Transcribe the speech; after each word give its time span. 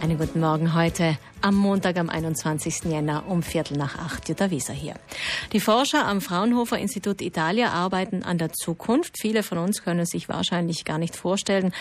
Einen 0.00 0.16
guten 0.16 0.38
Morgen 0.38 0.74
heute 0.74 1.18
am 1.40 1.54
Montag, 1.54 1.96
am 1.98 2.10
21. 2.10 2.84
Jänner 2.84 3.24
um 3.28 3.42
Viertel 3.42 3.76
nach 3.76 3.98
acht. 3.98 4.28
Jutta 4.28 4.50
Wieser 4.50 4.72
hier. 4.72 4.94
Die 5.52 5.60
Forscher 5.60 6.06
am 6.06 6.20
Fraunhofer 6.20 6.78
Institut 6.78 7.20
Italia 7.20 7.70
arbeiten 7.70 8.22
an 8.22 8.38
der 8.38 8.52
Zukunft. 8.52 9.16
Viele 9.20 9.42
von 9.42 9.58
uns 9.58 9.82
können 9.82 10.04
sich 10.04 10.28
wahrscheinlich 10.28 10.84
gar 10.84 10.98
nicht 10.98 11.16
vorstellen, 11.16 11.72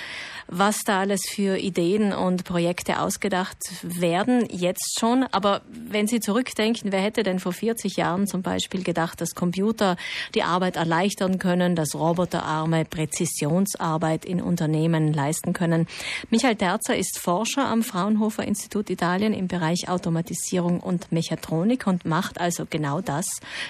was 0.47 0.83
da 0.83 0.99
alles 0.99 1.27
für 1.27 1.57
Ideen 1.57 2.13
und 2.13 2.43
Projekte 2.43 2.99
ausgedacht 3.01 3.57
werden, 3.81 4.47
jetzt 4.49 4.97
schon. 4.99 5.23
Aber 5.31 5.61
wenn 5.69 6.07
Sie 6.07 6.19
zurückdenken, 6.19 6.91
wer 6.91 7.01
hätte 7.01 7.23
denn 7.23 7.39
vor 7.39 7.53
40 7.53 7.97
Jahren 7.97 8.27
zum 8.27 8.41
Beispiel 8.41 8.83
gedacht, 8.83 9.19
dass 9.21 9.35
Computer 9.35 9.97
die 10.35 10.43
Arbeit 10.43 10.75
erleichtern 10.75 11.39
können, 11.39 11.75
dass 11.75 11.95
Roboterarme 11.95 12.85
Präzisionsarbeit 12.85 14.25
in 14.25 14.41
Unternehmen 14.41 15.13
leisten 15.13 15.53
können? 15.53 15.87
Michael 16.29 16.55
Terzer 16.55 16.95
ist 16.95 17.19
Forscher 17.19 17.65
am 17.65 17.83
Fraunhofer 17.83 18.43
Institut 18.43 18.89
Italien 18.89 19.33
im 19.33 19.46
Bereich 19.47 19.89
Automatisierung 19.89 20.79
und 20.79 21.11
Mechatronik 21.11 21.87
und 21.87 22.05
macht 22.05 22.39
also 22.39 22.65
genau 22.69 23.01
das, 23.01 23.25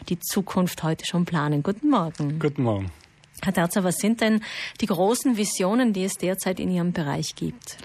die 0.09 0.19
Zukunft 0.19 0.83
heute 0.83 1.05
schon 1.05 1.25
planen. 1.25 1.63
Guten 1.63 1.89
Morgen. 1.89 2.39
Guten 2.39 2.63
Morgen. 2.63 2.91
Herr 3.43 3.53
Terzer, 3.53 3.83
was 3.83 3.97
sind 3.97 4.21
denn 4.21 4.41
die 4.81 4.87
großen 4.87 5.37
Visionen, 5.37 5.93
die 5.93 6.03
es 6.03 6.15
derzeit 6.15 6.59
in 6.59 6.71
Ihrem 6.71 6.91
Bereich 6.91 7.35
gibt? 7.35 7.77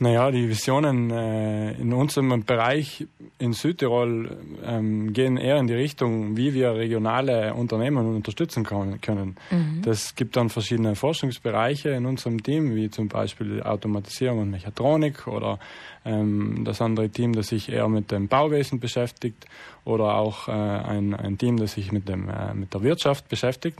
Naja, 0.00 0.32
die 0.32 0.48
Visionen 0.48 1.10
äh, 1.10 1.72
in 1.74 1.92
unserem 1.92 2.44
Bereich 2.44 3.06
in 3.38 3.52
Südtirol 3.52 4.36
ähm, 4.64 5.12
gehen 5.12 5.36
eher 5.36 5.58
in 5.58 5.68
die 5.68 5.74
Richtung, 5.74 6.36
wie 6.36 6.52
wir 6.52 6.74
regionale 6.74 7.54
Unternehmen 7.54 8.16
unterstützen 8.16 8.64
können. 8.64 9.36
Mhm. 9.50 9.82
Das 9.82 10.16
gibt 10.16 10.36
dann 10.36 10.50
verschiedene 10.50 10.96
Forschungsbereiche 10.96 11.90
in 11.90 12.06
unserem 12.06 12.42
Team, 12.42 12.74
wie 12.74 12.90
zum 12.90 13.06
Beispiel 13.06 13.62
Automatisierung 13.62 14.40
und 14.40 14.50
Mechatronik 14.50 15.28
oder 15.28 15.60
ähm, 16.04 16.64
das 16.64 16.80
andere 16.80 17.08
Team, 17.08 17.32
das 17.32 17.48
sich 17.48 17.70
eher 17.70 17.88
mit 17.88 18.10
dem 18.10 18.26
Bauwesen 18.26 18.80
beschäftigt 18.80 19.46
oder 19.84 20.16
auch 20.16 20.48
äh, 20.48 20.52
ein, 20.52 21.14
ein 21.14 21.38
Team, 21.38 21.56
das 21.56 21.74
sich 21.74 21.92
mit, 21.92 22.08
dem, 22.08 22.28
äh, 22.28 22.52
mit 22.52 22.74
der 22.74 22.82
Wirtschaft 22.82 23.28
beschäftigt. 23.28 23.78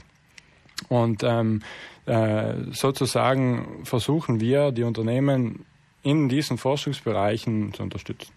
Und 0.87 1.23
ähm, 1.23 1.61
äh, 2.05 2.53
sozusagen 2.71 3.81
versuchen 3.83 4.39
wir, 4.39 4.71
die 4.71 4.83
Unternehmen 4.83 5.65
in 6.05 6.29
diesen 6.29 6.57
Forschungsbereichen 6.57 7.73
zu 7.73 7.83
unterstützen. 7.83 8.31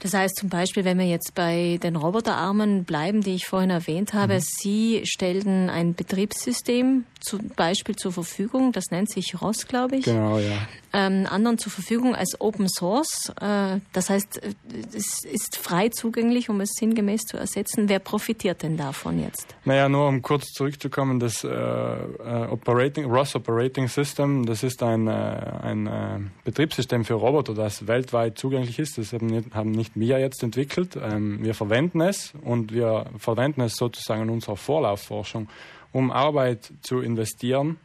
Das 0.00 0.14
heißt 0.14 0.36
zum 0.36 0.48
Beispiel, 0.48 0.84
wenn 0.84 0.98
wir 0.98 1.06
jetzt 1.06 1.34
bei 1.34 1.78
den 1.82 1.96
Roboterarmen 1.96 2.84
bleiben, 2.84 3.20
die 3.22 3.34
ich 3.34 3.46
vorhin 3.46 3.70
erwähnt 3.70 4.12
habe, 4.12 4.34
mhm. 4.34 4.40
Sie 4.40 5.02
stellten 5.04 5.70
ein 5.70 5.94
Betriebssystem 5.94 7.04
zum 7.20 7.48
Beispiel 7.50 7.96
zur 7.96 8.12
Verfügung, 8.12 8.72
das 8.72 8.90
nennt 8.90 9.10
sich 9.10 9.40
ROS, 9.40 9.66
glaube 9.66 9.96
ich. 9.96 10.04
Genau, 10.04 10.38
ja. 10.38 10.56
Ähm, 10.96 11.26
anderen 11.28 11.58
zur 11.58 11.72
Verfügung 11.72 12.14
als 12.14 12.40
Open 12.40 12.68
Source. 12.68 13.32
Äh, 13.40 13.80
das 13.92 14.10
heißt, 14.10 14.40
äh, 14.40 14.54
es 14.96 15.24
ist 15.24 15.56
frei 15.56 15.88
zugänglich, 15.88 16.48
um 16.48 16.60
es 16.60 16.70
sinngemäß 16.78 17.22
zu 17.22 17.36
ersetzen. 17.36 17.88
Wer 17.88 17.98
profitiert 17.98 18.62
denn 18.62 18.76
davon 18.76 19.20
jetzt? 19.20 19.56
Naja, 19.64 19.88
nur 19.88 20.06
um 20.06 20.22
kurz 20.22 20.52
zurückzukommen, 20.52 21.18
das 21.18 21.42
äh, 21.42 21.48
äh 21.48 22.46
Operating, 22.48 23.06
ROS 23.06 23.34
Operating 23.34 23.88
System, 23.88 24.46
das 24.46 24.62
ist 24.62 24.84
ein, 24.84 25.08
äh, 25.08 25.10
ein 25.10 25.86
äh, 25.88 26.20
Betriebssystem 26.44 27.04
für 27.04 27.14
Roboter, 27.14 27.54
das 27.54 27.88
weltweit 27.88 28.38
zugänglich 28.38 28.78
ist. 28.78 28.96
Das 28.96 29.12
haben 29.12 29.26
nicht, 29.26 29.52
haben 29.52 29.72
nicht 29.72 29.96
wir 29.96 30.20
jetzt 30.20 30.44
entwickelt. 30.44 30.96
Ähm, 30.96 31.42
wir 31.42 31.54
verwenden 31.54 32.02
es 32.02 32.34
und 32.44 32.72
wir 32.72 33.06
verwenden 33.18 33.62
es 33.62 33.74
sozusagen 33.74 34.22
in 34.22 34.30
unserer 34.30 34.56
Vorlaufforschung 34.56 35.48
um 35.90 36.10
Arbeit 36.10 36.72
zu 36.82 37.00
investieren 37.00 37.78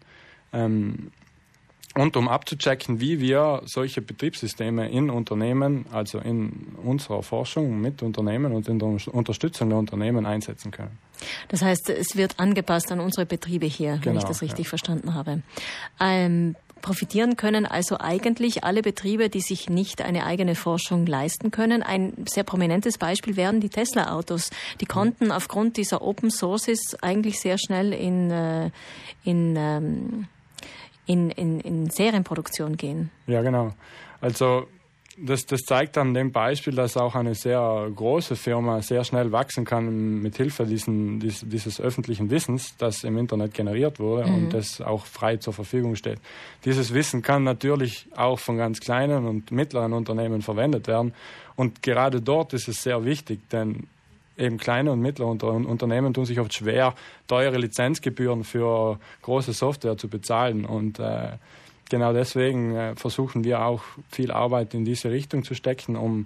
ähm, 0.52 1.12
und 1.96 2.16
um 2.16 2.28
abzuchecken, 2.28 3.00
wie 3.00 3.20
wir 3.20 3.62
solche 3.66 4.02
Betriebssysteme 4.02 4.90
in 4.90 5.10
Unternehmen, 5.10 5.86
also 5.92 6.20
in 6.20 6.76
unserer 6.84 7.24
Forschung 7.24 7.82
mit 7.82 8.04
Unternehmen 8.04 8.54
und 8.54 8.68
in 8.68 8.80
der 8.80 8.88
Unterstützung 9.12 9.70
der 9.70 9.80
Unternehmen 9.80 10.26
einsetzen 10.26 10.72
können. 10.72 10.98
Das 11.50 11.62
heißt, 11.62 11.90
es 11.90 12.16
wird 12.16 12.40
angepasst 12.40 12.92
an 12.92 13.00
unsere 13.00 13.26
Betriebe 13.26 13.66
hier, 13.66 13.94
genau, 13.94 14.06
wenn 14.06 14.14
ich 14.14 14.20
genau, 14.20 14.28
das 14.30 14.42
richtig 14.42 14.66
ja. 14.66 14.70
verstanden 14.70 15.14
habe. 15.16 15.42
Ähm, 16.00 16.56
Profitieren 16.82 17.36
können 17.36 17.66
also 17.66 17.98
eigentlich 18.00 18.64
alle 18.64 18.82
Betriebe, 18.82 19.30
die 19.30 19.42
sich 19.42 19.70
nicht 19.70 20.02
eine 20.02 20.26
eigene 20.26 20.56
Forschung 20.56 21.06
leisten 21.06 21.52
können. 21.52 21.84
Ein 21.84 22.14
sehr 22.28 22.44
prominentes 22.44 22.98
Beispiel 22.98 23.36
wären 23.36 23.60
die 23.60 23.70
Tesla-Autos. 23.70 24.50
Die 24.80 24.86
konnten 24.86 25.32
aufgrund 25.32 25.78
dieser 25.78 26.02
Open 26.02 26.32
Sources 26.32 26.96
eigentlich 27.02 27.40
sehr 27.40 27.58
schnell 27.58 27.94
in, 27.94 28.32
äh, 28.32 28.72
in, 29.24 29.56
ähm, 29.58 30.28
in, 31.10 31.32
in, 31.32 31.60
in 31.62 31.90
Serienproduktion 31.90 32.78
gehen. 32.78 33.10
Ja, 33.26 33.42
genau. 33.42 33.74
Also 34.22 34.68
das, 35.18 35.48
das 35.48 35.62
zeigt 35.62 35.98
an 35.98 36.14
dem 36.14 36.32
Beispiel, 36.32 36.76
dass 36.76 36.96
auch 36.98 37.16
eine 37.16 37.34
sehr 37.34 37.90
große 37.94 38.36
Firma 38.36 38.84
sehr 38.84 39.04
schnell 39.04 39.32
wachsen 39.32 39.66
kann 39.66 40.22
mit 40.22 40.38
Hilfe 40.38 40.66
diesen, 40.66 41.20
dies, 41.20 41.44
dieses 41.48 41.82
öffentlichen 41.82 42.30
Wissens, 42.30 42.78
das 42.78 43.04
im 43.04 43.18
Internet 43.18 43.56
generiert 43.56 44.00
wurde 44.00 44.30
mhm. 44.30 44.36
und 44.36 44.54
das 44.54 44.82
auch 44.82 45.08
frei 45.08 45.38
zur 45.38 45.54
Verfügung 45.54 45.96
steht. 45.96 46.20
Dieses 46.64 46.94
Wissen 46.94 47.24
kann 47.24 47.44
natürlich 47.44 48.06
auch 48.16 48.38
von 48.38 48.58
ganz 48.58 48.80
kleinen 48.80 49.26
und 49.26 49.52
mittleren 49.52 49.94
Unternehmen 49.94 50.44
verwendet 50.44 50.88
werden. 50.88 51.16
Und 51.56 51.82
gerade 51.82 52.22
dort 52.22 52.54
ist 52.54 52.68
es 52.68 52.84
sehr 52.84 53.04
wichtig, 53.04 53.50
denn 53.50 53.88
eben 54.40 54.58
kleine 54.58 54.92
und 54.92 55.02
mittlere 55.02 55.28
Unternehmen 55.28 56.14
tun 56.14 56.26
sich 56.26 56.40
oft 56.40 56.54
schwer, 56.54 56.96
teure 57.28 57.58
Lizenzgebühren 57.58 58.44
für 58.44 59.00
große 59.22 59.54
Software 59.54 59.98
zu 59.98 60.08
bezahlen. 60.08 60.66
Und 60.66 61.00
äh, 61.00 61.34
genau 61.90 62.14
deswegen 62.14 62.76
äh, 62.76 62.96
versuchen 62.96 63.44
wir 63.44 63.64
auch 63.64 63.82
viel 64.10 64.32
Arbeit 64.32 64.74
in 64.74 64.86
diese 64.86 65.12
Richtung 65.12 65.44
zu 65.44 65.54
stecken, 65.54 65.96
um 65.96 66.26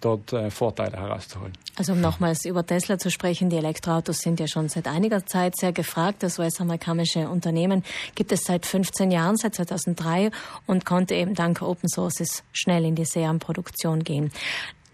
dort 0.00 0.32
äh, 0.32 0.50
Vorteile 0.50 0.96
herauszuholen. 0.96 1.52
Also 1.76 1.92
um 1.92 2.00
nochmals 2.00 2.44
über 2.44 2.64
Tesla 2.64 2.98
zu 2.98 3.10
sprechen, 3.10 3.50
die 3.50 3.56
Elektroautos 3.56 4.20
sind 4.20 4.40
ja 4.40 4.46
schon 4.46 4.68
seit 4.68 4.88
einiger 4.88 5.26
Zeit 5.26 5.56
sehr 5.56 5.72
gefragt. 5.72 6.22
Das 6.22 6.38
US-amerikanische 6.38 7.28
Unternehmen 7.28 7.84
gibt 8.14 8.32
es 8.32 8.44
seit 8.44 8.66
15 8.66 9.10
Jahren, 9.10 9.36
seit 9.36 9.54
2003 9.54 10.30
und 10.66 10.84
konnte 10.84 11.14
eben 11.14 11.34
dank 11.34 11.62
Open 11.62 11.88
Sources 11.88 12.42
schnell 12.52 12.84
in 12.84 12.94
die 12.94 13.04
Serienproduktion 13.04 14.02
gehen. 14.02 14.32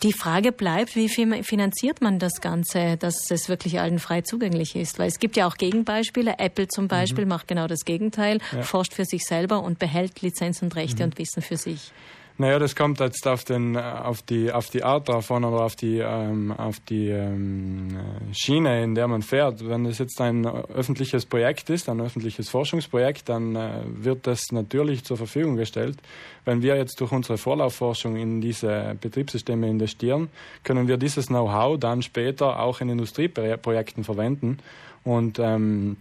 Die 0.02 0.12
Frage 0.12 0.52
bleibt, 0.52 0.94
wie 0.94 1.08
finanziert 1.08 2.02
man 2.02 2.18
das 2.18 2.42
Ganze, 2.42 2.98
dass 2.98 3.30
es 3.30 3.48
wirklich 3.48 3.80
allen 3.80 3.98
frei 3.98 4.20
zugänglich 4.20 4.76
ist? 4.76 4.98
Weil 4.98 5.08
es 5.08 5.18
gibt 5.18 5.36
ja 5.36 5.46
auch 5.46 5.56
Gegenbeispiele. 5.56 6.34
Apple 6.38 6.68
zum 6.68 6.86
Beispiel 6.86 7.24
mhm. 7.24 7.30
macht 7.30 7.48
genau 7.48 7.66
das 7.66 7.86
Gegenteil, 7.86 8.38
ja. 8.52 8.62
forscht 8.62 8.92
für 8.92 9.06
sich 9.06 9.24
selber 9.24 9.62
und 9.62 9.78
behält 9.78 10.20
Lizenz 10.20 10.60
und 10.60 10.76
Rechte 10.76 11.02
mhm. 11.02 11.10
und 11.10 11.18
Wissen 11.18 11.40
für 11.40 11.56
sich. 11.56 11.92
Naja, 12.38 12.58
das 12.58 12.76
kommt 12.76 13.00
jetzt 13.00 13.26
auf, 13.26 13.44
den, 13.44 13.78
auf, 13.78 14.20
die, 14.20 14.52
auf 14.52 14.68
die 14.68 14.84
Art 14.84 15.08
davon 15.08 15.42
oder 15.42 15.64
auf 15.64 15.74
die, 15.74 16.00
ähm, 16.00 16.52
auf 16.52 16.80
die 16.80 17.08
ähm, 17.08 17.98
Schiene, 18.32 18.84
in 18.84 18.94
der 18.94 19.08
man 19.08 19.22
fährt. 19.22 19.66
Wenn 19.66 19.86
es 19.86 19.96
jetzt 19.96 20.20
ein 20.20 20.44
öffentliches 20.44 21.24
Projekt 21.24 21.70
ist, 21.70 21.88
ein 21.88 21.98
öffentliches 21.98 22.50
Forschungsprojekt, 22.50 23.30
dann 23.30 23.56
äh, 23.56 23.80
wird 23.86 24.26
das 24.26 24.52
natürlich 24.52 25.02
zur 25.04 25.16
Verfügung 25.16 25.56
gestellt. 25.56 25.96
Wenn 26.44 26.60
wir 26.60 26.76
jetzt 26.76 27.00
durch 27.00 27.10
unsere 27.10 27.38
Vorlaufforschung 27.38 28.16
in 28.16 28.42
diese 28.42 28.96
Betriebssysteme 29.00 29.70
investieren, 29.70 30.28
können 30.62 30.88
wir 30.88 30.98
dieses 30.98 31.28
Know-how 31.28 31.78
dann 31.78 32.02
später 32.02 32.60
auch 32.60 32.82
in 32.82 32.90
Industrieprojekten 32.90 34.04
verwenden 34.04 34.58
und 35.04 35.38
ähm, 35.38 35.96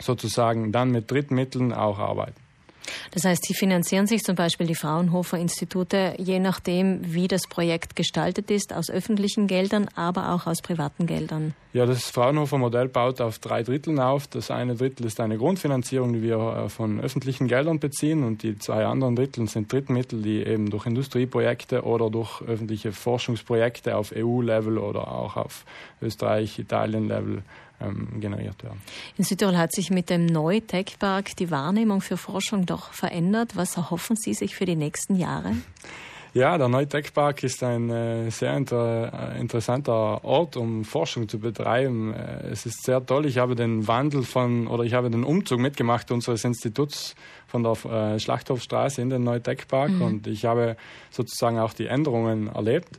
sozusagen 0.00 0.72
dann 0.72 0.92
mit 0.92 1.10
Drittmitteln 1.10 1.74
auch 1.74 1.98
arbeiten. 1.98 2.43
Das 3.12 3.24
heißt, 3.24 3.44
Sie 3.44 3.54
finanzieren 3.54 4.06
sich 4.06 4.22
zum 4.22 4.36
Beispiel 4.36 4.66
die 4.66 4.74
Fraunhofer 4.74 5.38
Institute, 5.38 6.14
je 6.18 6.38
nachdem, 6.38 7.00
wie 7.02 7.28
das 7.28 7.42
Projekt 7.48 7.96
gestaltet 7.96 8.50
ist, 8.50 8.72
aus 8.72 8.90
öffentlichen 8.90 9.46
Geldern, 9.46 9.88
aber 9.94 10.32
auch 10.32 10.46
aus 10.46 10.62
privaten 10.62 11.06
Geldern. 11.06 11.54
Ja, 11.74 11.86
das 11.86 12.08
Fraunhofer 12.08 12.56
Modell 12.56 12.88
baut 12.88 13.20
auf 13.20 13.40
drei 13.40 13.64
Dritteln 13.64 13.98
auf. 13.98 14.28
Das 14.28 14.52
eine 14.52 14.76
Drittel 14.76 15.06
ist 15.06 15.18
eine 15.18 15.36
Grundfinanzierung, 15.36 16.12
die 16.12 16.22
wir 16.22 16.36
äh, 16.38 16.68
von 16.68 17.00
öffentlichen 17.00 17.48
Geldern 17.48 17.80
beziehen 17.80 18.22
und 18.22 18.44
die 18.44 18.56
zwei 18.58 18.86
anderen 18.86 19.16
Drittel 19.16 19.48
sind 19.48 19.72
Drittmittel, 19.72 20.22
die 20.22 20.44
eben 20.44 20.70
durch 20.70 20.86
Industrieprojekte 20.86 21.82
oder 21.82 22.10
durch 22.10 22.42
öffentliche 22.42 22.92
Forschungsprojekte 22.92 23.96
auf 23.96 24.12
EU-Level 24.16 24.78
oder 24.78 25.10
auch 25.10 25.36
auf 25.36 25.64
Österreich, 26.00 26.60
Italien-Level 26.60 27.42
ähm, 27.80 28.20
generiert 28.20 28.62
werden. 28.62 28.80
In 29.16 29.24
Südtirol 29.24 29.56
hat 29.56 29.72
sich 29.72 29.90
mit 29.90 30.10
dem 30.10 30.26
Neu-Tech-Park 30.26 31.36
die 31.36 31.50
Wahrnehmung 31.50 32.00
für 32.00 32.16
Forschung 32.16 32.66
doch 32.66 32.92
verändert. 32.92 33.56
Was 33.56 33.76
erhoffen 33.76 34.16
Sie 34.16 34.34
sich 34.34 34.54
für 34.54 34.64
die 34.64 34.76
nächsten 34.76 35.16
Jahre? 35.16 35.52
Ja, 36.34 36.58
der 36.58 36.66
Neutech-Park 36.66 37.44
ist 37.44 37.62
ein 37.62 37.90
äh, 37.90 38.28
sehr 38.28 38.56
inter, 38.56 39.36
äh, 39.36 39.40
interessanter 39.40 40.24
Ort, 40.24 40.56
um 40.56 40.84
Forschung 40.84 41.28
zu 41.28 41.38
betreiben. 41.38 42.12
Äh, 42.12 42.48
es 42.48 42.66
ist 42.66 42.82
sehr 42.82 43.06
toll. 43.06 43.26
Ich 43.26 43.38
habe 43.38 43.54
den 43.54 43.86
Wandel 43.86 44.24
von, 44.24 44.66
oder 44.66 44.82
ich 44.82 44.94
habe 44.94 45.10
den 45.10 45.22
Umzug 45.22 45.60
mitgemacht 45.60 46.10
unseres 46.10 46.42
Instituts 46.42 47.14
von 47.46 47.62
der 47.62 47.76
äh, 47.84 48.18
Schlachthofstraße 48.18 49.00
in 49.00 49.10
den 49.10 49.22
Neutech-Park 49.22 49.92
mhm. 49.92 50.02
und 50.02 50.26
ich 50.26 50.44
habe 50.44 50.76
sozusagen 51.12 51.60
auch 51.60 51.72
die 51.72 51.86
Änderungen 51.86 52.48
erlebt. 52.48 52.98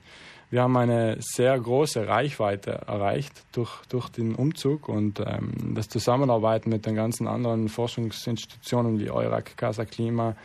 Wir 0.52 0.62
haben 0.62 0.78
eine 0.78 1.18
sehr 1.20 1.60
große 1.60 2.08
Reichweite 2.08 2.72
erreicht 2.88 3.44
durch, 3.52 3.86
durch 3.90 4.10
den 4.10 4.36
Umzug 4.36 4.88
und 4.88 5.20
ähm, 5.20 5.74
das 5.76 5.90
Zusammenarbeiten 5.90 6.70
mit 6.70 6.86
den 6.86 6.96
ganzen 6.96 7.28
anderen 7.28 7.68
Forschungsinstitutionen 7.68 9.00
wie 9.00 9.10
EURAC, 9.10 9.58
Casa 9.58 9.86
Klima, 9.86 10.36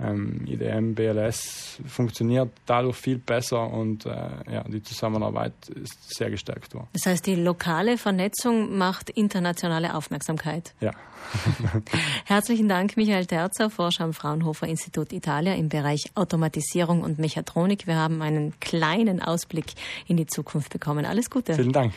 ähm, 0.00 0.44
IDM, 0.46 0.94
BLS 0.94 1.80
funktioniert 1.86 2.50
dadurch 2.66 2.96
viel 2.96 3.18
besser 3.18 3.70
und 3.70 4.06
äh, 4.06 4.10
ja, 4.50 4.64
die 4.64 4.82
Zusammenarbeit 4.82 5.52
ist 5.68 6.16
sehr 6.16 6.30
gestärkt 6.30 6.74
worden. 6.74 6.88
Das 6.92 7.06
heißt, 7.06 7.26
die 7.26 7.34
lokale 7.34 7.98
Vernetzung 7.98 8.76
macht 8.76 9.10
internationale 9.10 9.94
Aufmerksamkeit. 9.94 10.74
Ja. 10.80 10.92
Herzlichen 12.24 12.68
Dank, 12.68 12.96
Michael 12.96 13.26
Terzer, 13.26 13.70
Forscher 13.70 14.04
am 14.04 14.12
Fraunhofer 14.12 14.66
Institut 14.66 15.12
Italia 15.12 15.54
im 15.54 15.68
Bereich 15.68 16.10
Automatisierung 16.14 17.02
und 17.02 17.18
Mechatronik. 17.18 17.86
Wir 17.86 17.96
haben 17.96 18.22
einen 18.22 18.58
kleinen 18.60 19.22
Ausblick 19.22 19.66
in 20.06 20.16
die 20.16 20.26
Zukunft 20.26 20.72
bekommen. 20.72 21.04
Alles 21.04 21.30
Gute. 21.30 21.54
Vielen 21.54 21.72
Dank. 21.72 21.92